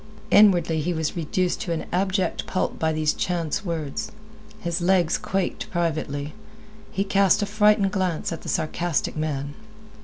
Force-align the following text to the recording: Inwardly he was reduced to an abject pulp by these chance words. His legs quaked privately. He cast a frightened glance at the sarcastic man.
Inwardly 0.31 0.81
he 0.81 0.93
was 0.93 1.15
reduced 1.15 1.61
to 1.61 1.71
an 1.73 1.85
abject 1.93 2.47
pulp 2.47 2.79
by 2.79 2.91
these 2.91 3.13
chance 3.13 3.63
words. 3.63 4.11
His 4.59 4.81
legs 4.81 5.15
quaked 5.19 5.69
privately. 5.69 6.33
He 6.91 7.03
cast 7.03 7.43
a 7.43 7.45
frightened 7.45 7.91
glance 7.91 8.31
at 8.33 8.41
the 8.41 8.49
sarcastic 8.49 9.15
man. 9.15 9.53